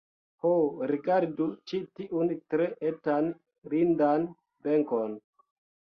Ho, 0.45 0.53
rigardu 0.91 1.47
ĉi 1.71 1.81
tiun 2.01 2.35
tre 2.55 2.71
etan 2.95 3.31
lindan 3.75 4.31
benkon! 4.69 5.19